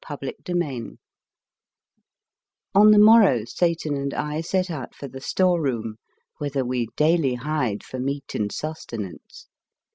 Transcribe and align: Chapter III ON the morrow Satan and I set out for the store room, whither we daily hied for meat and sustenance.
Chapter 0.07 0.31
III 0.49 0.97
ON 2.73 2.89
the 2.89 2.97
morrow 2.97 3.45
Satan 3.45 3.95
and 3.95 4.15
I 4.15 4.41
set 4.41 4.71
out 4.71 4.95
for 4.95 5.07
the 5.07 5.21
store 5.21 5.61
room, 5.61 5.97
whither 6.39 6.65
we 6.65 6.87
daily 6.95 7.35
hied 7.35 7.83
for 7.85 7.99
meat 7.99 8.33
and 8.33 8.51
sustenance. 8.51 9.45